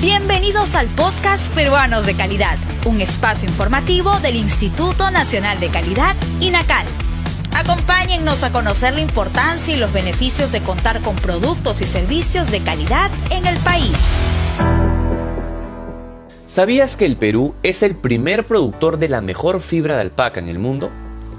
[0.00, 6.86] Bienvenidos al podcast Peruanos de Calidad, un espacio informativo del Instituto Nacional de Calidad, INACAL.
[7.54, 12.60] Acompáñennos a conocer la importancia y los beneficios de contar con productos y servicios de
[12.60, 13.96] calidad en el país.
[16.46, 20.48] ¿Sabías que el Perú es el primer productor de la mejor fibra de alpaca en
[20.48, 20.90] el mundo?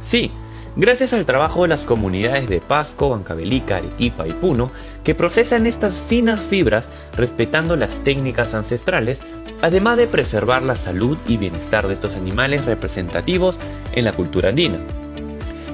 [0.00, 0.30] Sí,
[0.76, 4.72] gracias al trabajo de las comunidades de Pasco, Bancabelica, Arequipa y Puno,
[5.02, 9.20] que procesan estas finas fibras respetando las técnicas ancestrales,
[9.62, 13.56] además de preservar la salud y bienestar de estos animales representativos
[13.92, 14.78] en la cultura andina.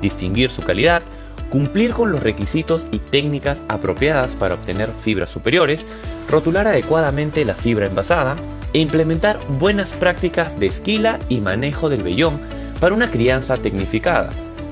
[0.00, 1.02] distinguir su calidad,
[1.50, 5.86] cumplir con los requisitos y técnicas apropiadas para obtener fibras superiores,
[6.28, 8.36] rotular adecuadamente la fibra envasada
[8.72, 12.40] e implementar buenas prácticas de esquila y manejo del vellón
[12.80, 14.30] para una crianza tecnificada.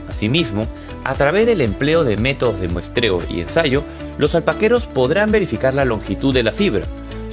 [0.08, 0.66] Asimismo,
[1.04, 3.84] a través del empleo de métodos de muestreo y ensayo,
[4.18, 6.84] los alpaqueros podrán verificar la longitud de la fibra,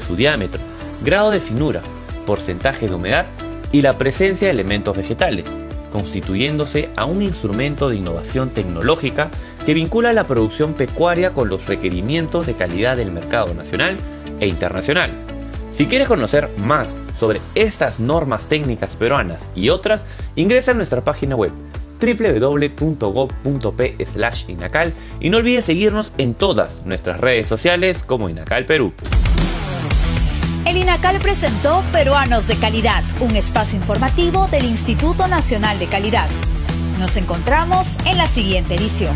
[0.06, 0.62] su diámetro,
[1.04, 1.82] grado de finura,
[2.26, 3.26] porcentaje de humedad
[3.72, 5.46] y la presencia de elementos vegetales,
[5.92, 9.30] constituyéndose a un instrumento de innovación tecnológica
[9.66, 13.98] que vincula la producción pecuaria con los requerimientos de calidad del mercado nacional
[14.40, 15.12] e internacional.
[15.72, 20.04] Si quieres conocer más sobre estas normas técnicas peruanas y otras,
[20.36, 21.52] ingresa a nuestra página web
[22.00, 28.94] www.gov.p/inacal y no olvides seguirnos en todas nuestras redes sociales como Inacal Perú.
[30.68, 36.28] El INACAL presentó Peruanos de Calidad, un espacio informativo del Instituto Nacional de Calidad.
[37.00, 39.16] Nos encontramos en la siguiente edición.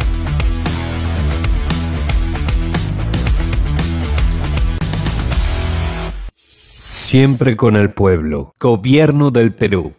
[6.90, 8.54] Siempre con el pueblo.
[8.58, 9.94] Gobierno del Perú.